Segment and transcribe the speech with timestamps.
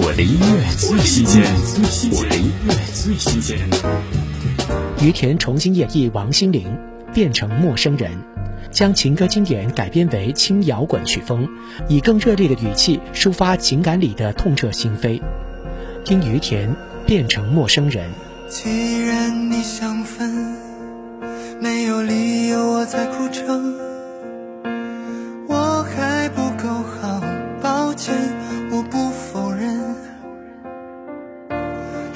[0.00, 1.42] 我的音乐最新鲜，
[2.12, 3.58] 我的音乐最新鲜。
[5.02, 6.68] 于田重新演绎王心凌
[7.12, 8.12] 《变成陌生人》，
[8.70, 11.48] 将情歌经典改编为轻摇滚曲风，
[11.88, 15.20] 以更热烈的语气抒发情感里的痛彻心扉。
[16.04, 16.70] 听于田
[17.04, 18.08] 《变成陌生人》。
[18.48, 20.56] 既然你想分，
[21.60, 23.76] 没有理由我在哭成。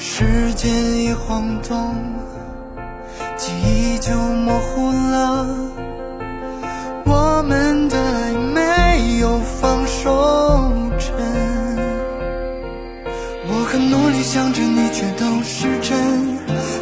[0.04, 1.94] 时间一晃动，
[3.36, 5.46] 记忆就模糊了。
[7.04, 11.08] 我们的爱没有放手针。
[13.46, 16.36] 我很努力想着你，却都是真。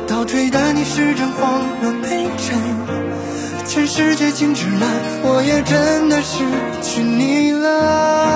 [0.08, 2.58] 倒退的你是张谎了陪衬。
[3.66, 4.86] 全世界静止了，
[5.24, 6.42] 我也真的失
[6.82, 8.29] 去你了。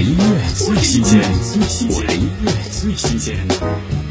[0.00, 1.20] 音乐最新鲜，
[1.88, 4.05] 我的音乐最新鲜。